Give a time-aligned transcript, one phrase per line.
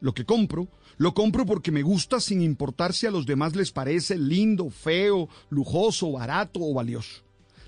[0.00, 3.72] Lo que compro, lo compro porque me gusta sin importar si a los demás les
[3.72, 7.22] parece lindo, feo, lujoso, barato o valioso.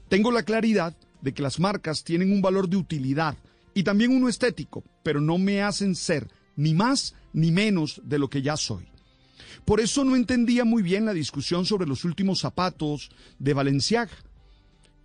[0.09, 3.37] Tengo la claridad de que las marcas tienen un valor de utilidad
[3.75, 8.31] y también uno estético, pero no me hacen ser ni más ni menos de lo
[8.31, 8.87] que ya soy.
[9.65, 14.12] Por eso no entendía muy bien la discusión sobre los últimos zapatos de Valenciaga.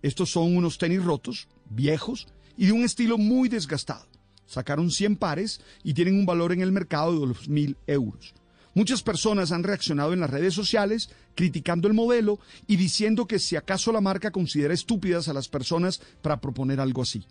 [0.02, 4.06] Estos son unos tenis rotos, viejos y de un estilo muy desgastado.
[4.46, 8.34] Sacaron 100 pares y tienen un valor en el mercado de los mil euros.
[8.74, 13.56] Muchas personas han reaccionado en las redes sociales criticando el modelo y diciendo que si
[13.56, 17.26] acaso la marca considera estúpidas a las personas para proponer algo así.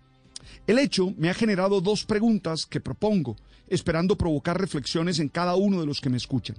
[0.68, 3.38] El hecho me ha generado dos preguntas que propongo,
[3.68, 6.58] esperando provocar reflexiones en cada uno de los que me escuchan.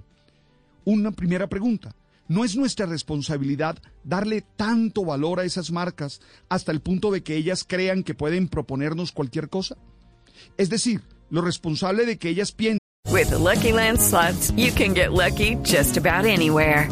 [0.85, 1.95] Una primera pregunta.
[2.27, 7.35] ¿No es nuestra responsabilidad darle tanto valor a esas marcas hasta el punto de que
[7.35, 9.75] ellas crean que pueden proponernos cualquier cosa?
[10.57, 12.79] Es decir, lo responsable de que ellas piensen
[13.13, 16.89] With the Lucky Land slots, you can get lucky just about anywhere.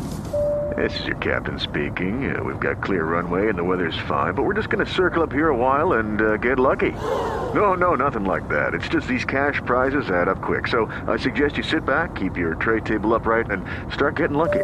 [0.77, 2.33] This is your captain speaking.
[2.33, 5.23] Uh, we've got clear runway and the weather's fine, but we're just going to circle
[5.23, 6.91] up here a while and uh, get lucky.
[6.91, 8.73] No, no, nothing like that.
[8.73, 10.67] It's just these cash prizes add up quick.
[10.67, 14.63] So I suggest you sit back, keep your tray table upright, and start getting lucky.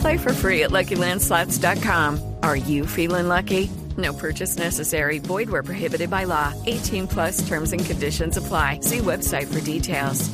[0.00, 2.34] Play for free at LuckyLandSlots.com.
[2.42, 3.70] Are you feeling lucky?
[3.98, 5.18] No purchase necessary.
[5.18, 6.54] Void where prohibited by law.
[6.66, 8.78] 18 plus terms and conditions apply.
[8.82, 10.30] See website for details.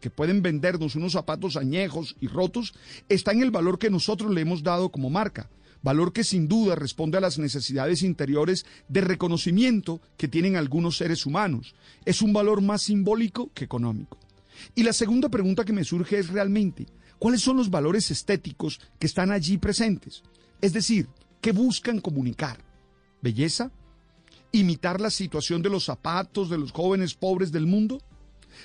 [0.00, 2.74] que pueden vendernos unos zapatos añejos y rotos
[3.08, 5.50] está en el valor que nosotros le hemos dado como marca.
[5.82, 11.26] Valor que sin duda responde a las necesidades interiores de reconocimiento que tienen algunos seres
[11.26, 11.74] humanos.
[12.04, 14.16] Es un valor más simbólico que económico.
[14.74, 16.86] Y la segunda pregunta que me surge es realmente,
[17.18, 20.22] ¿cuáles son los valores estéticos que están allí presentes?
[20.60, 21.08] Es decir,
[21.44, 22.56] ¿qué buscan comunicar?
[23.20, 23.70] ¿Belleza?
[24.50, 28.00] ¿Imitar la situación de los zapatos de los jóvenes pobres del mundo?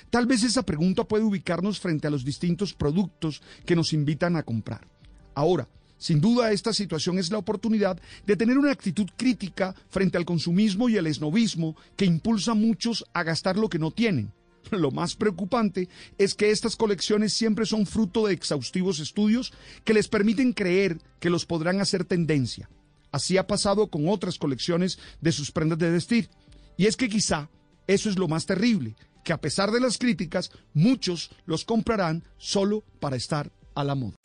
[0.08, 4.44] Tal vez esa pregunta puede ubicarnos frente a los distintos productos que nos invitan a
[4.44, 4.88] comprar.
[5.34, 5.68] Ahora,
[5.98, 10.88] sin duda esta situación es la oportunidad de tener una actitud crítica frente al consumismo
[10.88, 14.32] y el esnovismo que impulsa a muchos a gastar lo que no tienen.
[14.70, 15.88] Lo más preocupante
[16.18, 19.52] es que estas colecciones siempre son fruto de exhaustivos estudios
[19.84, 22.68] que les permiten creer que los podrán hacer tendencia.
[23.12, 26.30] Así ha pasado con otras colecciones de sus prendas de vestir.
[26.76, 27.50] Y es que quizá
[27.86, 28.94] eso es lo más terrible,
[29.24, 34.16] que a pesar de las críticas, muchos los comprarán solo para estar a la moda.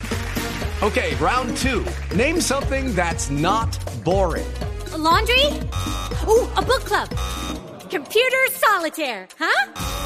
[0.82, 1.84] Okay, round two.
[2.14, 4.46] Name something that's not boring.
[4.92, 5.46] A laundry?
[6.28, 7.08] Ooh, a book club.
[7.90, 10.05] Computer solitaire, huh?